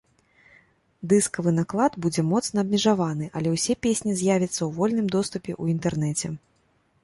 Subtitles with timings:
[1.11, 6.27] Дыскавы наклад будзе моцна абмежаваны, але ўсе песні з'явяцца ў вольным доступе ў інтэрнэце.